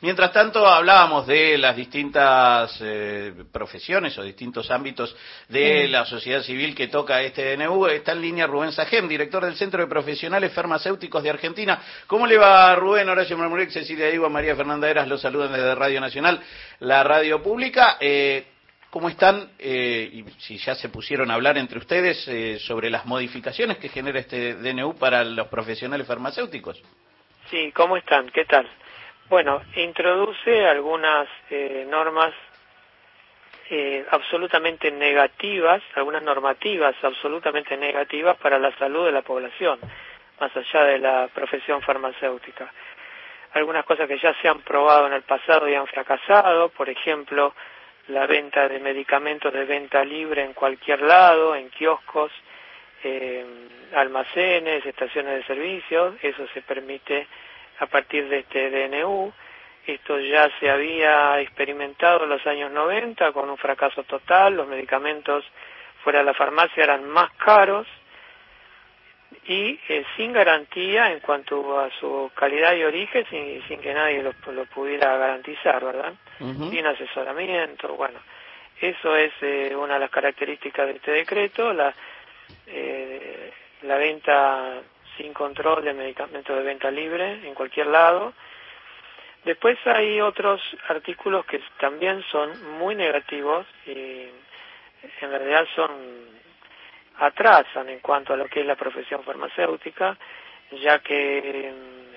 Mientras 0.00 0.32
tanto, 0.32 0.64
hablábamos 0.64 1.26
de 1.26 1.58
las 1.58 1.74
distintas 1.74 2.78
eh, 2.80 3.32
profesiones 3.50 4.16
o 4.16 4.22
distintos 4.22 4.70
ámbitos 4.70 5.16
de 5.48 5.88
la 5.88 6.04
sociedad 6.04 6.40
civil 6.42 6.72
que 6.72 6.86
toca 6.86 7.20
este 7.20 7.56
DNU. 7.56 7.86
Está 7.86 8.12
en 8.12 8.22
línea 8.22 8.46
Rubén 8.46 8.70
Sajem, 8.70 9.08
director 9.08 9.44
del 9.44 9.56
Centro 9.56 9.82
de 9.82 9.88
Profesionales 9.88 10.52
Farmacéuticos 10.52 11.20
de 11.24 11.30
Argentina. 11.30 11.82
¿Cómo 12.06 12.28
le 12.28 12.38
va 12.38 12.76
Rubén, 12.76 13.08
Horacio 13.08 13.36
Marmurek, 13.36 13.70
Cecilia 13.70 14.06
Diego, 14.06 14.30
María 14.30 14.54
Fernanda 14.54 14.88
Eras? 14.88 15.08
Los 15.08 15.20
saludan 15.20 15.52
desde 15.52 15.74
Radio 15.74 16.00
Nacional, 16.00 16.40
la 16.78 17.02
radio 17.02 17.42
pública. 17.42 17.96
Eh, 17.98 18.46
¿Cómo 18.90 19.08
están? 19.08 19.50
Eh, 19.58 20.10
y 20.12 20.24
si 20.38 20.58
ya 20.58 20.76
se 20.76 20.90
pusieron 20.90 21.32
a 21.32 21.34
hablar 21.34 21.58
entre 21.58 21.78
ustedes 21.78 22.62
sobre 22.62 22.88
las 22.88 23.04
modificaciones 23.04 23.78
que 23.78 23.88
genera 23.88 24.20
este 24.20 24.54
DNU 24.54 24.94
para 24.94 25.24
los 25.24 25.48
profesionales 25.48 26.06
farmacéuticos. 26.06 26.80
Sí, 27.50 27.72
¿cómo 27.72 27.96
están? 27.96 28.30
¿Qué 28.30 28.44
tal? 28.44 28.68
Bueno, 29.28 29.60
introduce 29.76 30.66
algunas 30.66 31.28
eh, 31.50 31.86
normas 31.86 32.32
eh, 33.68 34.06
absolutamente 34.10 34.90
negativas, 34.90 35.82
algunas 35.96 36.22
normativas 36.22 36.96
absolutamente 37.02 37.76
negativas 37.76 38.38
para 38.38 38.58
la 38.58 38.74
salud 38.78 39.04
de 39.04 39.12
la 39.12 39.20
población, 39.20 39.78
más 40.40 40.56
allá 40.56 40.84
de 40.84 40.98
la 40.98 41.28
profesión 41.28 41.82
farmacéutica. 41.82 42.72
Algunas 43.52 43.84
cosas 43.84 44.08
que 44.08 44.18
ya 44.18 44.32
se 44.40 44.48
han 44.48 44.60
probado 44.60 45.08
en 45.08 45.12
el 45.12 45.22
pasado 45.22 45.68
y 45.68 45.74
han 45.74 45.86
fracasado, 45.86 46.70
por 46.70 46.88
ejemplo, 46.88 47.54
la 48.06 48.26
venta 48.26 48.66
de 48.66 48.80
medicamentos 48.80 49.52
de 49.52 49.66
venta 49.66 50.02
libre 50.06 50.42
en 50.42 50.54
cualquier 50.54 51.02
lado, 51.02 51.54
en 51.54 51.68
kioscos, 51.68 52.32
eh, 53.04 53.44
almacenes, 53.94 54.86
estaciones 54.86 55.34
de 55.34 55.44
servicios, 55.44 56.14
eso 56.22 56.46
se 56.54 56.62
permite 56.62 57.26
a 57.78 57.86
partir 57.86 58.28
de 58.28 58.40
este 58.40 58.70
DNU. 58.70 59.32
Esto 59.86 60.18
ya 60.20 60.50
se 60.60 60.68
había 60.68 61.40
experimentado 61.40 62.24
en 62.24 62.30
los 62.30 62.46
años 62.46 62.70
90 62.70 63.32
con 63.32 63.48
un 63.48 63.56
fracaso 63.56 64.02
total, 64.02 64.56
los 64.56 64.68
medicamentos 64.68 65.44
fuera 66.04 66.18
de 66.20 66.26
la 66.26 66.34
farmacia 66.34 66.84
eran 66.84 67.08
más 67.08 67.32
caros. 67.32 67.86
Y 69.46 69.78
eh, 69.88 70.04
sin 70.16 70.32
garantía 70.32 71.10
en 71.12 71.20
cuanto 71.20 71.78
a 71.78 71.90
su 72.00 72.30
calidad 72.34 72.74
y 72.74 72.84
origen, 72.84 73.26
sin, 73.30 73.62
sin 73.66 73.80
que 73.80 73.94
nadie 73.94 74.22
lo, 74.22 74.32
pudiera 74.66 75.16
garantizar, 75.16 75.82
¿verdad? 75.84 76.14
Sin 76.38 76.86
asesoramiento, 76.86 77.94
bueno, 77.94 78.20
eso 78.80 79.16
es 79.16 79.32
eh, 79.40 79.74
una 79.74 79.94
de 79.94 80.00
las 80.00 80.10
características 80.10 80.86
de 80.86 80.92
este 80.92 81.10
decreto, 81.10 81.72
la, 81.72 81.92
eh, 82.66 83.52
la 83.82 83.96
venta 83.96 84.82
sin 85.18 85.34
control 85.34 85.84
de 85.84 85.92
medicamentos 85.92 86.56
de 86.56 86.62
venta 86.62 86.90
libre 86.90 87.46
en 87.46 87.54
cualquier 87.54 87.88
lado. 87.88 88.32
Después 89.44 89.78
hay 89.86 90.20
otros 90.20 90.62
artículos 90.88 91.44
que 91.44 91.60
también 91.78 92.24
son 92.30 92.78
muy 92.78 92.94
negativos 92.94 93.66
y 93.86 94.28
en 95.20 95.30
realidad 95.30 95.66
son 95.76 95.90
atrasan 97.18 97.88
en 97.88 97.98
cuanto 98.00 98.32
a 98.32 98.36
lo 98.36 98.46
que 98.46 98.60
es 98.60 98.66
la 98.66 98.76
profesión 98.76 99.24
farmacéutica, 99.24 100.16
ya 100.82 101.00
que 101.00 101.72
mm, 101.74 102.14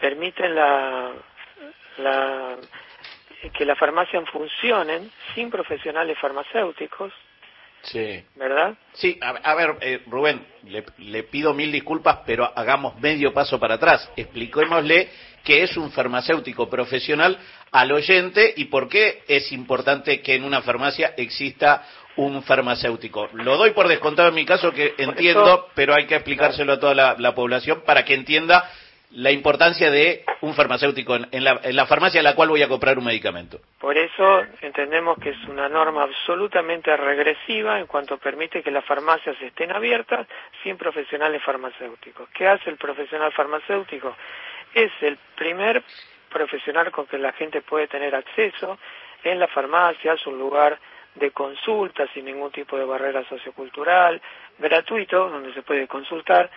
permiten 0.00 0.54
la, 0.54 1.12
la 1.98 2.56
que 3.50 3.64
las 3.64 3.78
farmacias 3.78 4.28
funcionen 4.30 5.10
sin 5.34 5.50
profesionales 5.50 6.18
farmacéuticos, 6.18 7.12
Sí. 7.82 8.22
¿Verdad? 8.36 8.74
Sí, 8.94 9.18
a, 9.20 9.54
ver, 9.54 9.76
eh, 9.80 10.02
Rubén, 10.06 10.46
le, 10.98 11.22
pido 11.24 11.52
mil 11.52 11.72
disculpas, 11.72 12.20
pero 12.24 12.50
hagamos 12.54 13.00
medio 13.00 13.32
paso 13.32 13.58
para 13.58 13.74
atrás. 13.74 14.08
Expliquémosle 14.16 15.08
qué 15.42 15.64
es 15.64 15.76
un 15.76 15.90
farmacéutico 15.90 16.70
profesional 16.70 17.38
al 17.72 17.90
oyente 17.92 18.54
y 18.56 18.66
por 18.66 18.88
qué 18.88 19.22
es 19.26 19.50
importante 19.52 20.20
que 20.20 20.34
en 20.34 20.44
una 20.44 20.62
farmacia 20.62 21.14
exista 21.16 21.84
un 22.16 22.42
farmacéutico. 22.42 23.28
Lo 23.32 23.56
doy 23.56 23.70
por 23.70 23.88
descontado 23.88 24.28
en 24.28 24.34
mi 24.34 24.44
caso, 24.44 24.70
que 24.70 24.94
entiendo, 24.98 25.68
pero 25.74 25.94
hay 25.94 26.06
que 26.06 26.14
explicárselo 26.14 26.74
a 26.74 26.80
toda 26.80 27.16
la 27.18 27.34
población 27.34 27.82
para 27.84 28.04
que 28.04 28.14
entienda 28.14 28.70
la 29.14 29.30
importancia 29.30 29.90
de 29.90 30.24
un 30.40 30.54
farmacéutico 30.54 31.16
en 31.16 31.44
la, 31.44 31.86
farmacia 31.86 32.20
a 32.20 32.22
la 32.22 32.34
cual 32.34 32.48
voy 32.48 32.62
a 32.62 32.68
comprar 32.68 32.98
un 32.98 33.04
medicamento. 33.04 33.60
Por 33.78 33.96
eso 33.96 34.42
entendemos 34.60 35.18
que 35.18 35.30
es 35.30 35.48
una 35.48 35.68
norma 35.68 36.04
absolutamente 36.04 36.96
regresiva 36.96 37.78
en 37.78 37.86
cuanto 37.86 38.16
permite 38.18 38.62
que 38.62 38.70
las 38.70 38.84
farmacias 38.84 39.36
estén 39.40 39.72
abiertas 39.72 40.26
sin 40.62 40.76
profesionales 40.76 41.42
farmacéuticos. 41.42 42.28
¿Qué 42.30 42.48
hace 42.48 42.70
el 42.70 42.76
profesional 42.76 43.32
farmacéutico? 43.32 44.16
Es 44.74 44.90
el 45.02 45.18
primer 45.36 45.82
profesional 46.30 46.90
con 46.90 47.06
que 47.06 47.18
la 47.18 47.32
gente 47.32 47.60
puede 47.60 47.88
tener 47.88 48.14
acceso 48.14 48.78
en 49.22 49.38
la 49.38 49.46
farmacia, 49.48 50.14
es 50.14 50.26
un 50.26 50.38
lugar 50.38 50.78
de 51.14 51.30
consulta 51.30 52.06
sin 52.14 52.24
ningún 52.24 52.50
tipo 52.50 52.78
de 52.78 52.84
barrera 52.84 53.22
sociocultural, 53.28 54.20
gratuito, 54.58 55.28
donde 55.28 55.52
se 55.52 55.62
puede 55.62 55.86
consultar 55.86 56.50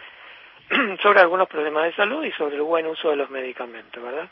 sobre 1.01 1.19
algunos 1.19 1.47
problemas 1.47 1.83
de 1.85 1.93
salud 1.93 2.23
y 2.23 2.31
sobre 2.31 2.55
el 2.55 2.61
buen 2.61 2.85
uso 2.87 3.09
de 3.09 3.15
los 3.15 3.29
medicamentos, 3.29 4.01
¿verdad? 4.01 4.29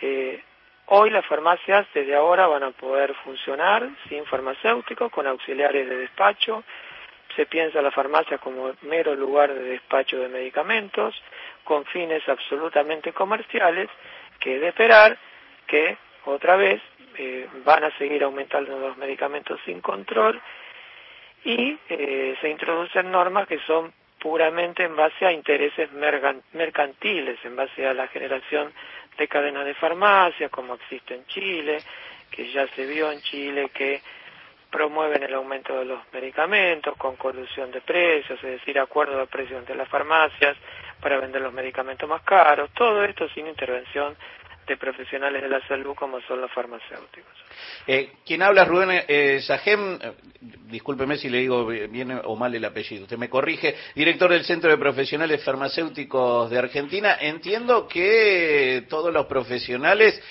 eh, 0.00 0.42
hoy 0.86 1.10
las 1.10 1.24
farmacias 1.26 1.86
desde 1.94 2.14
ahora 2.14 2.46
van 2.46 2.62
a 2.64 2.70
poder 2.70 3.14
funcionar 3.24 3.88
sin 4.08 4.24
farmacéuticos, 4.26 5.10
con 5.10 5.26
auxiliares 5.26 5.88
de 5.88 5.96
despacho. 5.96 6.64
Se 7.36 7.46
piensa 7.46 7.80
la 7.80 7.90
farmacia 7.90 8.38
como 8.38 8.72
mero 8.82 9.14
lugar 9.14 9.54
de 9.54 9.62
despacho 9.62 10.18
de 10.18 10.28
medicamentos, 10.28 11.14
con 11.64 11.84
fines 11.86 12.28
absolutamente 12.28 13.12
comerciales, 13.12 13.88
que 14.38 14.56
es 14.56 14.60
de 14.60 14.68
esperar 14.68 15.16
que 15.66 15.96
otra 16.24 16.56
vez 16.56 16.82
eh, 17.16 17.48
van 17.64 17.84
a 17.84 17.96
seguir 17.98 18.22
aumentando 18.24 18.78
los 18.78 18.96
medicamentos 18.96 19.60
sin 19.64 19.80
control 19.80 20.40
y 21.44 21.78
eh, 21.88 22.36
se 22.40 22.48
introducen 22.48 23.10
normas 23.10 23.48
que 23.48 23.58
son 23.60 23.92
puramente 24.22 24.84
en 24.84 24.94
base 24.94 25.26
a 25.26 25.32
intereses 25.32 25.90
mercantiles, 25.92 27.44
en 27.44 27.56
base 27.56 27.84
a 27.84 27.92
la 27.92 28.06
generación 28.06 28.72
de 29.18 29.26
cadenas 29.26 29.64
de 29.64 29.74
farmacias, 29.74 30.48
como 30.48 30.74
existe 30.74 31.16
en 31.16 31.26
Chile, 31.26 31.78
que 32.30 32.50
ya 32.52 32.68
se 32.68 32.86
vio 32.86 33.10
en 33.10 33.20
Chile 33.20 33.70
que 33.74 34.00
promueven 34.70 35.24
el 35.24 35.34
aumento 35.34 35.76
de 35.76 35.84
los 35.86 36.00
medicamentos 36.12 36.96
con 36.96 37.16
colusión 37.16 37.72
de 37.72 37.80
precios, 37.80 38.38
es 38.44 38.50
decir, 38.60 38.78
acuerdo 38.78 39.18
de 39.18 39.26
precios 39.26 39.58
entre 39.58 39.74
las 39.74 39.88
farmacias 39.88 40.56
para 41.00 41.18
vender 41.18 41.42
los 41.42 41.52
medicamentos 41.52 42.08
más 42.08 42.22
caros, 42.22 42.70
todo 42.74 43.02
esto 43.04 43.28
sin 43.30 43.48
intervención 43.48 44.16
de 44.66 44.76
profesionales 44.76 45.42
de 45.42 45.48
la 45.48 45.66
salud 45.66 45.94
como 45.94 46.20
son 46.22 46.40
los 46.40 46.50
farmacéuticos. 46.52 47.32
Eh, 47.86 48.12
quien 48.24 48.42
habla 48.42 48.64
Rubén 48.64 49.02
eh, 49.08 49.40
Sajem, 49.42 49.98
eh, 50.00 50.12
discúlpeme 50.68 51.16
si 51.16 51.28
le 51.28 51.38
digo 51.38 51.66
bien 51.66 52.20
o 52.24 52.36
mal 52.36 52.54
el 52.54 52.64
apellido, 52.64 53.02
usted 53.02 53.18
me 53.18 53.28
corrige, 53.28 53.74
director 53.94 54.30
del 54.30 54.44
Centro 54.44 54.70
de 54.70 54.78
Profesionales 54.78 55.42
Farmacéuticos 55.44 56.48
de 56.50 56.58
Argentina. 56.58 57.16
Entiendo 57.20 57.88
que 57.88 58.86
todos 58.88 59.12
los 59.12 59.26
profesionales, 59.26 60.22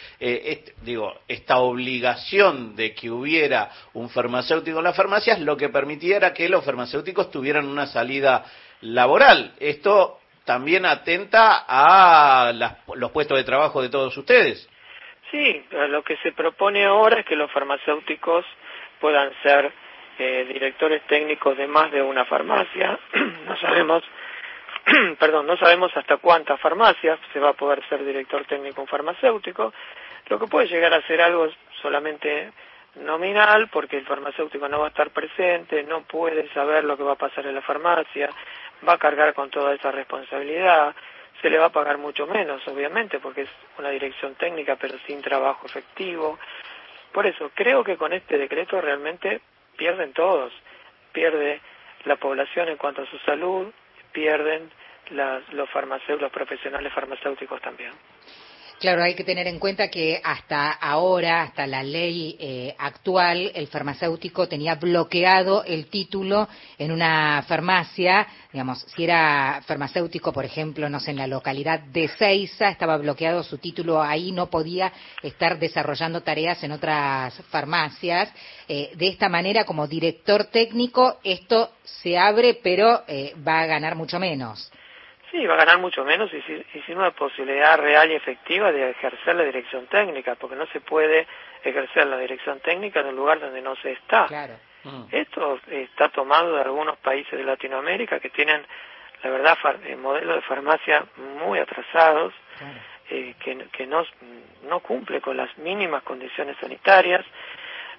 digo, 0.83 1.13
esta 1.27 1.57
obligación 1.57 2.75
de 2.75 2.93
que 2.93 3.09
hubiera 3.11 3.69
un 3.93 4.09
farmacéutico 4.09 4.77
en 4.77 4.85
las 4.85 4.95
farmacias, 4.95 5.39
lo 5.39 5.57
que 5.57 5.69
permitiera 5.69 6.33
que 6.33 6.49
los 6.49 6.63
farmacéuticos 6.63 7.29
tuvieran 7.31 7.67
una 7.67 7.87
salida 7.87 8.45
laboral. 8.81 9.53
Esto 9.59 10.20
también 10.45 10.85
atenta 10.85 11.65
a 11.67 12.51
los 12.95 13.11
puestos 13.11 13.37
de 13.37 13.43
trabajo 13.43 13.81
de 13.81 13.89
todos 13.89 14.15
ustedes. 14.17 14.67
Sí, 15.29 15.65
lo 15.71 16.03
que 16.03 16.17
se 16.17 16.33
propone 16.33 16.83
ahora 16.85 17.21
es 17.21 17.25
que 17.25 17.35
los 17.35 17.51
farmacéuticos 17.51 18.45
puedan 18.99 19.31
ser 19.41 19.71
eh, 20.19 20.45
directores 20.53 21.01
técnicos 21.07 21.57
de 21.57 21.67
más 21.67 21.91
de 21.91 22.01
una 22.01 22.25
farmacia. 22.25 22.99
no 23.45 23.57
sabemos, 23.57 24.03
perdón, 25.19 25.47
no 25.47 25.57
sabemos 25.57 25.95
hasta 25.95 26.17
cuántas 26.17 26.59
farmacias 26.59 27.19
se 27.31 27.39
va 27.39 27.49
a 27.49 27.53
poder 27.53 27.81
ser 27.87 28.03
director 28.05 28.43
técnico 28.45 28.81
un 28.81 28.87
farmacéutico. 28.87 29.73
Lo 30.27 30.37
que 30.37 30.47
puede 30.47 30.67
llegar 30.67 30.93
a 30.93 31.05
ser 31.07 31.21
algo 31.21 31.49
solamente 31.81 32.51
nominal 32.95 33.69
porque 33.69 33.97
el 33.97 34.05
farmacéutico 34.05 34.67
no 34.67 34.79
va 34.79 34.87
a 34.87 34.89
estar 34.89 35.11
presente, 35.11 35.83
no 35.83 36.01
puede 36.03 36.51
saber 36.53 36.83
lo 36.83 36.97
que 36.97 37.03
va 37.03 37.13
a 37.13 37.17
pasar 37.17 37.45
en 37.45 37.55
la 37.55 37.61
farmacia, 37.61 38.29
va 38.87 38.93
a 38.93 38.97
cargar 38.97 39.33
con 39.33 39.49
toda 39.49 39.73
esa 39.73 39.91
responsabilidad, 39.91 40.93
se 41.41 41.49
le 41.49 41.57
va 41.57 41.67
a 41.67 41.71
pagar 41.71 41.97
mucho 41.97 42.27
menos, 42.27 42.65
obviamente, 42.67 43.19
porque 43.19 43.41
es 43.41 43.49
una 43.79 43.89
dirección 43.89 44.35
técnica, 44.35 44.75
pero 44.75 44.97
sin 45.07 45.21
trabajo 45.21 45.65
efectivo. 45.65 46.37
Por 47.11 47.25
eso, 47.25 47.51
creo 47.53 47.83
que 47.83 47.97
con 47.97 48.13
este 48.13 48.37
decreto 48.37 48.79
realmente 48.79 49.41
pierden 49.75 50.13
todos. 50.13 50.53
Pierde 51.11 51.59
la 52.05 52.15
población 52.15 52.69
en 52.69 52.77
cuanto 52.77 53.01
a 53.01 53.05
su 53.07 53.17
salud, 53.19 53.71
pierden 54.11 54.69
los 55.09 55.69
farmacéuticos, 55.69 56.21
los 56.21 56.31
profesionales 56.31 56.93
farmacéuticos 56.93 57.61
también. 57.61 57.91
Claro, 58.81 59.03
hay 59.03 59.13
que 59.13 59.23
tener 59.23 59.45
en 59.45 59.59
cuenta 59.59 59.89
que 59.89 60.19
hasta 60.23 60.71
ahora, 60.71 61.43
hasta 61.43 61.67
la 61.67 61.83
ley 61.83 62.35
eh, 62.39 62.73
actual, 62.79 63.51
el 63.53 63.67
farmacéutico 63.67 64.47
tenía 64.47 64.73
bloqueado 64.73 65.63
el 65.63 65.85
título 65.85 66.49
en 66.79 66.91
una 66.91 67.45
farmacia. 67.47 68.27
Digamos, 68.51 68.83
si 68.95 69.03
era 69.03 69.61
farmacéutico, 69.67 70.33
por 70.33 70.45
ejemplo, 70.45 70.89
no 70.89 70.99
sé, 70.99 71.11
en 71.11 71.17
la 71.17 71.27
localidad 71.27 71.79
de 71.79 72.07
Ceiza, 72.07 72.69
estaba 72.69 72.97
bloqueado 72.97 73.43
su 73.43 73.59
título 73.59 74.01
ahí, 74.01 74.31
no 74.31 74.49
podía 74.49 74.91
estar 75.21 75.59
desarrollando 75.59 76.21
tareas 76.21 76.63
en 76.63 76.71
otras 76.71 77.35
farmacias. 77.51 78.29
Eh, 78.67 78.93
de 78.95 79.09
esta 79.09 79.29
manera, 79.29 79.63
como 79.63 79.85
director 79.85 80.45
técnico, 80.45 81.19
esto 81.23 81.69
se 81.83 82.17
abre, 82.17 82.55
pero 82.63 83.03
eh, 83.07 83.35
va 83.47 83.61
a 83.61 83.67
ganar 83.67 83.93
mucho 83.93 84.17
menos. 84.17 84.71
Sí, 85.31 85.45
va 85.45 85.53
a 85.53 85.57
ganar 85.57 85.79
mucho 85.79 86.03
menos 86.03 86.29
y, 86.33 86.41
sin 86.81 86.97
una 86.97 87.11
posibilidad 87.11 87.77
real 87.79 88.11
y 88.11 88.15
efectiva 88.15 88.71
de 88.71 88.89
ejercer 88.89 89.33
la 89.35 89.43
dirección 89.43 89.87
técnica, 89.87 90.35
porque 90.35 90.57
no 90.57 90.65
se 90.67 90.81
puede 90.81 91.25
ejercer 91.63 92.05
la 92.07 92.17
dirección 92.17 92.59
técnica 92.59 92.99
en 92.99 93.07
un 93.07 93.15
lugar 93.15 93.39
donde 93.39 93.61
no 93.61 93.75
se 93.77 93.93
está. 93.93 94.27
Mm. 94.83 95.03
Esto 95.09 95.59
está 95.69 96.09
tomado 96.09 96.55
de 96.55 96.61
algunos 96.61 96.97
países 96.97 97.31
de 97.31 97.45
Latinoamérica 97.45 98.19
que 98.19 98.29
tienen, 98.29 98.61
la 99.23 99.29
verdad, 99.29 99.57
eh, 99.85 99.95
modelos 99.95 100.35
de 100.35 100.41
farmacia 100.41 101.05
muy 101.39 101.59
atrasados, 101.59 102.33
eh, 103.09 103.35
que, 103.39 103.67
que 103.71 103.87
no, 103.87 104.03
no 104.67 104.81
cumple 104.81 105.21
con 105.21 105.37
las 105.37 105.57
mínimas 105.57 106.03
condiciones 106.03 106.57
sanitarias. 106.59 107.25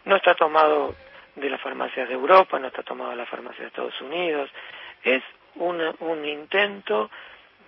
No 0.05 0.17
está 0.17 0.35
tomado 0.35 0.95
de 1.37 1.49
las 1.49 1.61
farmacias 1.63 2.09
de 2.09 2.15
Europa, 2.15 2.59
no 2.59 2.67
está 2.67 2.83
tomado 2.83 3.11
de 3.11 3.17
las 3.17 3.29
farmacias 3.29 3.61
de 3.61 3.69
Estados 3.69 3.99
Unidos. 4.03 4.51
Es 5.03 5.23
un, 5.57 6.25
intento 6.25 7.11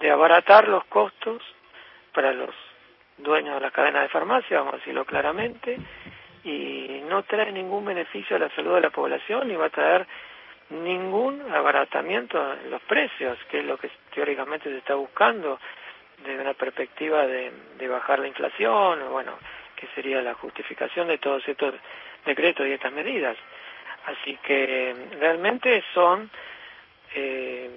de 0.01 0.11
abaratar 0.11 0.69
los 0.69 0.85
costos 0.87 1.43
para 2.13 2.33
los 2.33 2.55
dueños 3.19 3.55
de 3.55 3.61
la 3.61 3.71
cadena 3.71 4.03
de 4.03 4.09
farmacia, 4.09 4.59
vamos 4.59 4.75
a 4.75 4.77
decirlo 4.79 5.05
claramente, 5.05 5.79
y 6.45 7.03
no 7.09 7.23
trae 7.23 7.53
ningún 7.53 7.85
beneficio 7.85 8.37
a 8.37 8.39
la 8.39 8.51
salud 8.51 8.75
de 8.75 8.83
la 8.83 8.91
población 8.91 9.49
ni 9.49 9.57
va 9.57 9.67
a 9.67 9.71
traer 9.71 10.07
ningún 10.71 11.43
abaratamiento 11.53 12.55
en 12.55 12.71
los 12.71 12.83
precios, 12.83 13.39
que 13.51 13.61
es 13.61 13.65
lo 13.65 13.77
que 13.79 13.91
teóricamente 14.15 14.71
se 14.71 14.79
está 14.79 14.95
buscando 14.95 15.59
desde 16.25 16.41
una 16.41 16.55
perspectiva 16.55 17.27
de, 17.27 17.53
de 17.79 17.89
bajar 17.89 18.19
la 18.19 18.29
inflación, 18.29 19.03
o 19.03 19.11
bueno, 19.11 19.33
que 19.77 19.87
sería 19.95 20.23
la 20.23 20.35
justificación 20.35 21.09
de 21.09 21.19
todos 21.19 21.47
estos 21.47 21.75
decretos 22.25 22.67
y 22.67 22.73
estas 22.73 22.93
medidas. 22.93 23.37
Así 24.07 24.37
que 24.43 24.95
realmente 25.19 25.83
son 25.95 26.31
eh, 27.15 27.71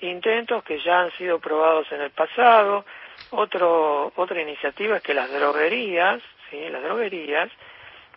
intentos 0.00 0.62
que 0.64 0.78
ya 0.80 1.00
han 1.00 1.10
sido 1.12 1.38
probados 1.38 1.90
en 1.92 2.00
el 2.00 2.10
pasado. 2.10 2.84
Otro, 3.30 4.12
otra 4.16 4.40
iniciativa 4.40 4.96
es 4.96 5.02
que 5.02 5.14
las 5.14 5.30
droguerías, 5.32 6.20
¿sí? 6.50 6.68
las 6.68 6.82
droguerías, 6.82 7.50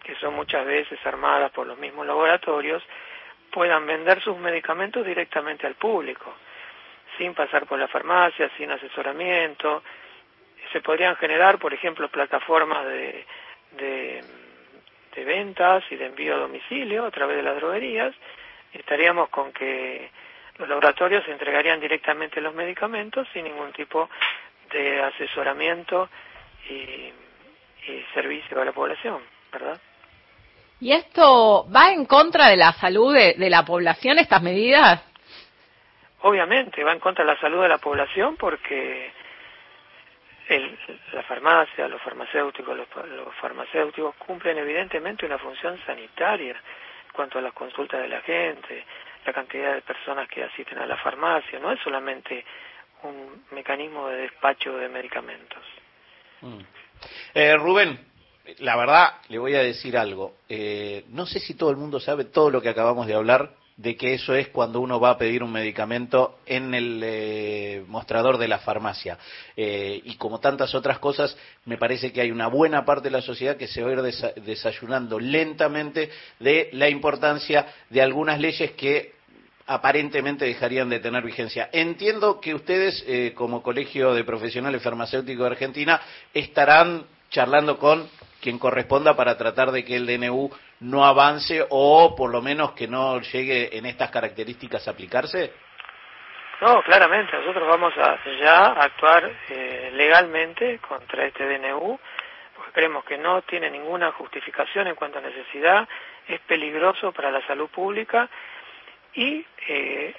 que 0.03 0.15
son 0.15 0.35
muchas 0.35 0.65
veces 0.65 0.99
armadas 1.05 1.51
por 1.51 1.67
los 1.67 1.77
mismos 1.77 2.05
laboratorios, 2.05 2.83
puedan 3.51 3.85
vender 3.85 4.21
sus 4.21 4.37
medicamentos 4.37 5.05
directamente 5.05 5.67
al 5.67 5.75
público, 5.75 6.33
sin 7.17 7.33
pasar 7.33 7.65
por 7.65 7.79
la 7.79 7.87
farmacia, 7.87 8.49
sin 8.57 8.71
asesoramiento. 8.71 9.83
Se 10.71 10.81
podrían 10.81 11.15
generar, 11.17 11.59
por 11.59 11.73
ejemplo, 11.73 12.07
plataformas 12.09 12.85
de, 12.85 13.25
de, 13.71 14.23
de 15.15 15.25
ventas 15.25 15.83
y 15.91 15.95
de 15.97 16.05
envío 16.05 16.35
a 16.35 16.39
domicilio 16.39 17.05
a 17.05 17.11
través 17.11 17.37
de 17.37 17.43
las 17.43 17.57
droguerías. 17.57 18.15
Estaríamos 18.73 19.29
con 19.29 19.51
que 19.51 20.09
los 20.57 20.69
laboratorios 20.69 21.27
entregarían 21.27 21.79
directamente 21.79 22.41
los 22.41 22.53
medicamentos 22.53 23.27
sin 23.33 23.45
ningún 23.45 23.71
tipo 23.73 24.09
de 24.71 25.01
asesoramiento 25.01 26.09
y, 26.69 27.13
servicio 28.13 28.61
a 28.61 28.65
la 28.65 28.71
población, 28.71 29.21
¿verdad? 29.51 29.79
¿Y 30.79 30.93
esto 30.93 31.67
va 31.73 31.91
en 31.91 32.05
contra 32.05 32.47
de 32.47 32.55
la 32.55 32.71
salud 32.73 33.13
de, 33.13 33.49
la 33.49 33.65
población, 33.65 34.19
estas 34.19 34.41
medidas? 34.41 35.03
Obviamente, 36.21 36.83
va 36.83 36.93
en 36.93 36.99
contra 36.99 37.25
de 37.25 37.33
la 37.33 37.39
salud 37.39 37.61
de 37.61 37.69
la 37.69 37.79
población 37.79 38.35
porque 38.37 39.11
el, 40.47 40.77
la 41.13 41.23
farmacia, 41.23 41.87
los 41.87 42.01
farmacéuticos, 42.01 42.77
los, 42.77 42.87
los, 43.09 43.35
farmacéuticos 43.35 44.15
cumplen 44.15 44.57
evidentemente 44.57 45.25
una 45.25 45.37
función 45.37 45.79
sanitaria 45.85 46.53
en 46.53 47.11
cuanto 47.13 47.39
a 47.39 47.41
las 47.41 47.53
consultas 47.53 48.01
de 48.01 48.09
la 48.09 48.21
gente, 48.21 48.85
la 49.25 49.33
cantidad 49.33 49.75
de 49.75 49.81
personas 49.81 50.27
que 50.29 50.43
asisten 50.43 50.77
a 50.77 50.85
la 50.85 50.97
farmacia, 50.97 51.59
no 51.59 51.71
es 51.71 51.79
solamente 51.81 52.43
un 53.03 53.45
mecanismo 53.51 54.07
de 54.07 54.17
despacho 54.17 54.77
de 54.77 54.89
medicamentos. 54.89 55.63
Mm. 56.41 56.59
Eh, 57.33 57.55
Rubén, 57.57 57.99
la 58.59 58.75
verdad, 58.75 59.13
le 59.29 59.37
voy 59.37 59.55
a 59.55 59.61
decir 59.61 59.97
algo. 59.97 60.35
Eh, 60.49 61.05
no 61.09 61.25
sé 61.25 61.39
si 61.39 61.55
todo 61.55 61.71
el 61.71 61.77
mundo 61.77 61.99
sabe 61.99 62.25
todo 62.25 62.49
lo 62.49 62.61
que 62.61 62.69
acabamos 62.69 63.07
de 63.07 63.15
hablar, 63.15 63.51
de 63.77 63.95
que 63.97 64.13
eso 64.13 64.35
es 64.35 64.49
cuando 64.49 64.79
uno 64.79 64.99
va 64.99 65.11
a 65.11 65.17
pedir 65.17 65.43
un 65.43 65.51
medicamento 65.51 66.39
en 66.45 66.73
el 66.73 67.01
eh, 67.03 67.83
mostrador 67.87 68.37
de 68.37 68.47
la 68.47 68.59
farmacia. 68.59 69.17
Eh, 69.55 70.01
y 70.03 70.15
como 70.15 70.39
tantas 70.39 70.75
otras 70.75 70.99
cosas, 70.99 71.37
me 71.65 71.77
parece 71.77 72.11
que 72.11 72.21
hay 72.21 72.31
una 72.31 72.47
buena 72.47 72.85
parte 72.85 73.09
de 73.09 73.17
la 73.17 73.21
sociedad 73.21 73.57
que 73.57 73.67
se 73.67 73.81
va 73.81 73.89
a 73.89 73.93
ir 73.93 74.01
desayunando 74.43 75.19
lentamente 75.19 76.09
de 76.39 76.69
la 76.73 76.89
importancia 76.89 77.65
de 77.89 78.01
algunas 78.01 78.39
leyes 78.39 78.71
que 78.71 79.13
aparentemente 79.67 80.45
dejarían 80.45 80.89
de 80.89 80.99
tener 80.99 81.23
vigencia. 81.23 81.69
Entiendo 81.71 82.41
que 82.41 82.53
ustedes, 82.53 83.03
eh, 83.07 83.33
como 83.35 83.63
Colegio 83.63 84.13
de 84.13 84.23
Profesionales 84.23 84.81
Farmacéuticos 84.81 85.45
de 85.45 85.51
Argentina, 85.51 86.01
estarán 86.33 87.05
charlando 87.29 87.77
con 87.77 88.07
quien 88.41 88.59
corresponda 88.59 89.15
para 89.15 89.37
tratar 89.37 89.71
de 89.71 89.85
que 89.85 89.95
el 89.95 90.05
DNU 90.05 90.49
no 90.81 91.05
avance 91.05 91.65
o 91.69 92.15
por 92.15 92.31
lo 92.31 92.41
menos 92.41 92.73
que 92.73 92.87
no 92.87 93.19
llegue 93.21 93.77
en 93.77 93.85
estas 93.85 94.09
características 94.11 94.87
a 94.87 94.91
aplicarse? 94.91 95.53
No, 96.61 96.81
claramente, 96.83 97.35
nosotros 97.37 97.67
vamos 97.67 97.93
a 97.97 98.19
ya 98.39 98.67
actuar 98.67 99.31
eh, 99.49 99.91
legalmente 99.93 100.79
contra 100.79 101.25
este 101.25 101.45
DNU, 101.45 101.99
porque 102.55 102.71
creemos 102.71 103.03
que 103.05 103.17
no 103.17 103.41
tiene 103.43 103.69
ninguna 103.69 104.11
justificación 104.11 104.87
en 104.87 104.95
cuanto 104.95 105.19
a 105.19 105.21
necesidad, 105.21 105.87
es 106.27 106.39
peligroso 106.41 107.11
para 107.11 107.31
la 107.31 107.45
salud 107.47 107.69
pública 107.69 108.29
y 109.13 109.45
eh, 109.67 110.15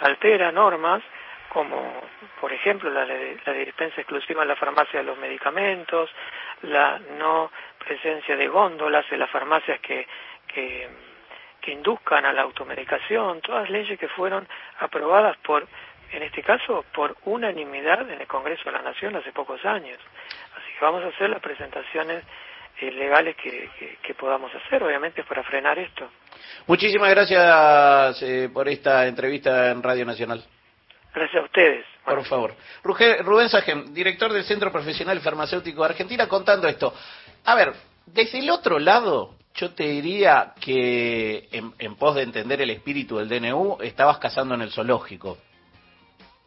altera 0.00 0.50
normas 0.50 1.02
como 1.50 2.02
por 2.40 2.52
ejemplo 2.52 2.90
la, 2.90 3.06
la 3.06 3.52
dispensa 3.52 4.00
exclusiva 4.00 4.42
en 4.42 4.48
la 4.48 4.56
farmacia 4.56 5.00
de 5.00 5.06
los 5.06 5.16
medicamentos, 5.16 6.10
la 6.62 6.98
no 7.16 7.50
presencia 7.84 8.36
de 8.36 8.48
góndolas 8.48 9.04
en 9.10 9.20
las 9.20 9.30
farmacias 9.30 9.80
que, 9.80 10.06
que, 10.48 10.88
induzcan 11.66 12.26
a 12.26 12.32
la 12.32 12.42
automedicación, 12.42 13.40
todas 13.40 13.70
leyes 13.70 13.98
que 13.98 14.08
fueron 14.08 14.46
aprobadas 14.80 15.36
por, 15.38 15.66
en 16.12 16.22
este 16.22 16.42
caso, 16.42 16.84
por 16.94 17.16
unanimidad 17.24 18.08
en 18.10 18.20
el 18.20 18.26
Congreso 18.26 18.64
de 18.66 18.72
la 18.72 18.82
Nación 18.82 19.16
hace 19.16 19.32
pocos 19.32 19.64
años. 19.64 19.98
Así 20.56 20.72
que 20.78 20.84
vamos 20.84 21.02
a 21.04 21.08
hacer 21.08 21.30
las 21.30 21.40
presentaciones 21.40 22.22
eh, 22.80 22.90
legales 22.92 23.36
que, 23.36 23.70
que, 24.02 24.14
podamos 24.14 24.54
hacer, 24.54 24.82
obviamente, 24.82 25.24
para 25.24 25.42
frenar 25.42 25.78
esto. 25.78 26.10
Muchísimas 26.66 27.10
gracias 27.10 28.22
eh, 28.22 28.50
por 28.52 28.68
esta 28.68 29.06
entrevista 29.06 29.70
en 29.70 29.82
Radio 29.82 30.04
Nacional. 30.04 30.44
Gracias 31.14 31.42
a 31.42 31.46
ustedes. 31.46 31.86
Por 32.04 32.24
favor. 32.24 32.54
Rubén 32.82 33.48
Sajem, 33.48 33.94
director 33.94 34.32
del 34.32 34.44
Centro 34.44 34.72
Profesional 34.72 35.20
Farmacéutico 35.20 35.82
de 35.82 35.90
Argentina, 35.90 36.26
contando 36.28 36.66
esto. 36.66 36.92
A 37.44 37.54
ver, 37.54 37.72
desde 38.06 38.40
el 38.40 38.50
otro 38.50 38.80
lado, 38.80 39.36
yo 39.54 39.70
te 39.70 39.84
diría 39.84 40.52
que 40.60 41.48
en, 41.52 41.94
pos 41.94 42.16
de 42.16 42.22
entender 42.22 42.60
el 42.60 42.70
espíritu 42.70 43.18
del 43.18 43.28
DNU, 43.28 43.78
estabas 43.82 44.18
cazando 44.18 44.54
en 44.54 44.62
el 44.62 44.72
zoológico. 44.72 45.38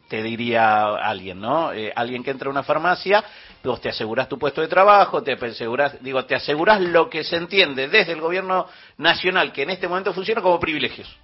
Te 0.08 0.22
diría 0.22 0.96
alguien, 0.96 1.40
¿no? 1.40 1.72
Eh, 1.72 1.92
alguien 1.94 2.22
que 2.22 2.30
entra 2.30 2.48
a 2.48 2.50
una 2.50 2.62
farmacia, 2.62 3.24
vos 3.64 3.80
te 3.80 3.88
aseguras 3.88 4.28
tu 4.28 4.38
puesto 4.38 4.60
de 4.60 4.68
trabajo, 4.68 5.22
te 5.22 5.32
aseguras, 5.32 6.02
digo, 6.02 6.24
te 6.26 6.34
aseguras 6.34 6.80
lo 6.80 7.08
que 7.08 7.24
se 7.24 7.36
entiende 7.36 7.88
desde 7.88 8.12
el 8.12 8.20
gobierno 8.20 8.66
nacional, 8.98 9.52
que 9.52 9.62
en 9.62 9.70
este 9.70 9.88
momento 9.88 10.12
funciona 10.12 10.42
como 10.42 10.60
privilegios. 10.60 11.14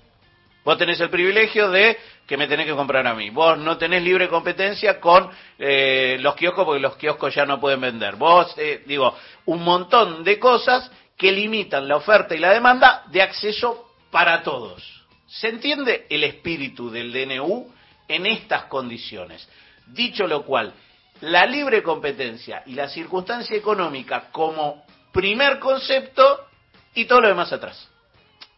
Vos 0.64 0.78
tenés 0.78 0.98
el 1.00 1.10
privilegio 1.10 1.70
de 1.70 1.98
que 2.26 2.36
me 2.38 2.48
tenés 2.48 2.66
que 2.66 2.74
comprar 2.74 3.06
a 3.06 3.14
mí. 3.14 3.28
Vos 3.30 3.58
no 3.58 3.76
tenés 3.76 4.02
libre 4.02 4.28
competencia 4.28 4.98
con 4.98 5.30
eh, 5.58 6.16
los 6.20 6.34
kioscos 6.34 6.64
porque 6.64 6.80
los 6.80 6.96
kioscos 6.96 7.34
ya 7.34 7.44
no 7.44 7.60
pueden 7.60 7.82
vender. 7.82 8.16
Vos, 8.16 8.54
eh, 8.56 8.82
digo, 8.86 9.14
un 9.44 9.62
montón 9.62 10.24
de 10.24 10.38
cosas 10.38 10.90
que 11.16 11.30
limitan 11.30 11.86
la 11.86 11.96
oferta 11.96 12.34
y 12.34 12.38
la 12.38 12.52
demanda 12.52 13.04
de 13.10 13.20
acceso 13.20 13.90
para 14.10 14.42
todos. 14.42 15.04
¿Se 15.26 15.48
entiende 15.48 16.06
el 16.08 16.24
espíritu 16.24 16.90
del 16.90 17.12
DNU 17.12 17.70
en 18.08 18.26
estas 18.26 18.64
condiciones? 18.64 19.46
Dicho 19.86 20.26
lo 20.26 20.44
cual, 20.44 20.72
la 21.20 21.44
libre 21.44 21.82
competencia 21.82 22.62
y 22.66 22.74
la 22.74 22.88
circunstancia 22.88 23.56
económica 23.56 24.30
como 24.32 24.84
primer 25.12 25.58
concepto 25.58 26.46
y 26.94 27.04
todo 27.04 27.20
lo 27.20 27.28
demás 27.28 27.52
atrás. 27.52 27.90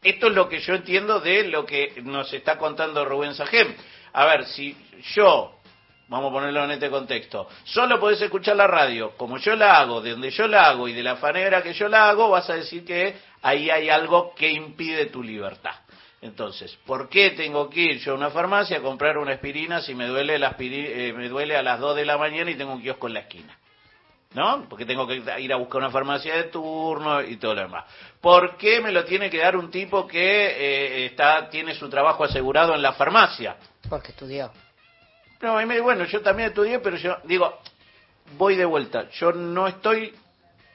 Esto 0.06 0.28
es 0.28 0.34
lo 0.34 0.48
que 0.48 0.60
yo 0.60 0.72
entiendo 0.76 1.18
de 1.18 1.48
lo 1.48 1.66
que 1.66 2.00
nos 2.04 2.32
está 2.32 2.56
contando 2.58 3.04
Rubén 3.04 3.34
Sajem. 3.34 3.74
A 4.12 4.24
ver, 4.24 4.46
si 4.46 4.76
yo 5.16 5.58
vamos 6.06 6.30
a 6.30 6.32
ponerlo 6.32 6.62
en 6.62 6.70
este 6.70 6.88
contexto, 6.88 7.48
solo 7.64 7.98
podés 7.98 8.22
escuchar 8.22 8.54
la 8.54 8.68
radio 8.68 9.16
como 9.16 9.36
yo 9.38 9.56
la 9.56 9.80
hago, 9.80 10.00
de 10.00 10.12
donde 10.12 10.30
yo 10.30 10.46
la 10.46 10.68
hago 10.68 10.86
y 10.86 10.92
de 10.92 11.02
la 11.02 11.16
manera 11.16 11.60
que 11.60 11.72
yo 11.72 11.88
la 11.88 12.08
hago, 12.08 12.30
vas 12.30 12.48
a 12.48 12.54
decir 12.54 12.84
que 12.84 13.16
ahí 13.42 13.68
hay 13.68 13.88
algo 13.88 14.32
que 14.36 14.48
impide 14.48 15.06
tu 15.06 15.24
libertad. 15.24 15.74
Entonces, 16.22 16.78
¿por 16.86 17.08
qué 17.08 17.32
tengo 17.32 17.68
que 17.68 17.80
ir 17.80 17.98
yo 17.98 18.12
a 18.12 18.14
una 18.14 18.30
farmacia 18.30 18.78
a 18.78 18.82
comprar 18.82 19.18
una 19.18 19.32
aspirina 19.32 19.80
si 19.80 19.96
me 19.96 20.06
duele, 20.06 20.38
la 20.38 20.54
eh, 20.60 21.12
me 21.16 21.28
duele 21.28 21.56
a 21.56 21.64
las 21.64 21.80
2 21.80 21.96
de 21.96 22.06
la 22.06 22.16
mañana 22.16 22.48
y 22.48 22.54
tengo 22.54 22.74
un 22.74 22.80
kiosco 22.80 23.08
en 23.08 23.14
la 23.14 23.20
esquina? 23.20 23.58
¿No? 24.34 24.66
Porque 24.68 24.84
tengo 24.84 25.06
que 25.06 25.22
ir 25.38 25.52
a 25.52 25.56
buscar 25.56 25.78
una 25.78 25.90
farmacia 25.90 26.36
de 26.36 26.44
turno 26.44 27.22
y 27.22 27.36
todo 27.36 27.54
lo 27.54 27.62
demás. 27.62 27.84
¿Por 28.20 28.56
qué 28.56 28.80
me 28.80 28.92
lo 28.92 29.04
tiene 29.04 29.30
que 29.30 29.38
dar 29.38 29.56
un 29.56 29.70
tipo 29.70 30.06
que 30.06 30.18
eh, 30.18 31.06
está 31.06 31.48
tiene 31.48 31.74
su 31.74 31.88
trabajo 31.88 32.24
asegurado 32.24 32.74
en 32.74 32.82
la 32.82 32.92
farmacia? 32.92 33.56
Porque 33.88 34.10
estudió. 34.10 34.52
No, 35.40 35.54
bueno, 35.82 36.04
yo 36.04 36.20
también 36.20 36.48
estudié, 36.48 36.80
pero 36.80 36.96
yo 36.96 37.18
digo, 37.24 37.60
voy 38.36 38.56
de 38.56 38.64
vuelta. 38.64 39.08
Yo 39.10 39.32
no 39.32 39.66
estoy 39.68 40.14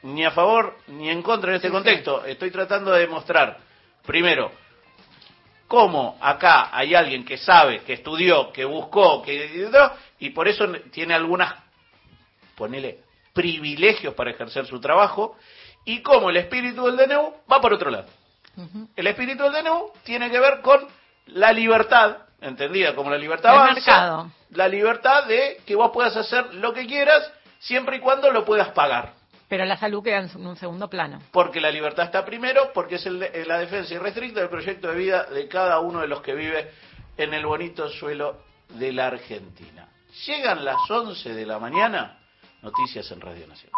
ni 0.04 0.26
a 0.26 0.32
favor 0.32 0.78
ni 0.88 1.10
en 1.10 1.22
contra 1.22 1.52
en 1.52 1.58
este 1.58 1.70
contexto. 1.70 2.26
Estoy 2.26 2.52
tratando 2.52 2.92
de 2.92 3.02
demostrar, 3.02 3.58
primero, 4.06 4.52
cómo 5.68 6.18
acá 6.20 6.76
hay 6.76 6.94
alguien 6.96 7.24
que 7.24 7.38
sabe, 7.38 7.82
que 7.82 7.94
estudió, 7.94 8.52
que 8.52 8.66
buscó, 8.66 9.22
que 9.22 9.70
y 10.20 10.30
por 10.32 10.48
eso 10.48 10.68
tiene 10.92 11.14
algunas, 11.14 11.56
ponele, 12.56 13.00
privilegios 13.34 14.14
para 14.14 14.32
ejercer 14.32 14.66
su 14.66 14.80
trabajo, 14.80 15.38
y 15.86 16.02
cómo 16.02 16.30
el 16.30 16.38
espíritu 16.38 16.86
del 16.86 16.98
DNU 16.98 17.34
va 17.52 17.62
por 17.62 17.74
otro 17.74 17.90
lado. 17.90 18.08
El 18.96 19.08
espíritu 19.08 19.44
del 19.44 19.64
DNU 19.64 19.92
tiene 20.04 20.30
que 20.30 20.40
ver 20.40 20.62
con 20.62 20.88
la 21.28 21.52
libertad, 21.52 22.18
entendida 22.42 22.94
como 22.94 23.10
la 23.10 23.18
libertad 23.18 23.56
avanza, 23.56 24.30
la 24.50 24.68
libertad 24.68 25.26
de 25.26 25.62
que 25.66 25.76
vos 25.76 25.92
puedas 25.92 26.16
hacer 26.18 26.54
lo 26.56 26.74
que 26.74 26.86
quieras 26.86 27.32
siempre 27.60 27.98
y 27.98 28.00
cuando 28.00 28.32
lo 28.32 28.44
puedas 28.44 28.70
pagar. 28.70 29.14
Pero 29.48 29.66
la 29.66 29.76
salud 29.78 30.04
queda 30.04 30.20
en 30.20 30.48
un 30.48 30.56
segundo 30.56 30.90
plano. 30.90 31.22
Porque 31.32 31.60
la 31.60 31.72
libertad 31.72 32.06
está 32.06 32.24
primero, 32.24 32.72
porque 32.74 32.96
es 32.96 33.06
la 33.06 33.58
defensa 33.60 33.94
irrestricta 33.94 34.40
del 34.40 34.50
proyecto 34.50 34.90
de 34.90 34.96
vida 34.96 35.24
de 35.26 35.48
cada 35.48 35.80
uno 35.80 36.00
de 36.00 36.08
los 36.08 36.22
que 36.22 36.34
vive 36.34 36.72
en 37.18 37.34
el 37.34 37.46
bonito 37.46 37.90
suelo 37.90 38.44
de 38.70 38.94
la 38.94 39.08
Argentina. 39.08 39.90
Llegan 40.26 40.64
las 40.64 40.78
11 40.90 41.34
de 41.34 41.46
la 41.46 41.60
mañana, 41.60 42.21
noticias 42.62 43.12
en 43.12 43.22
Radio 43.22 43.48
Nacional. 43.48 43.62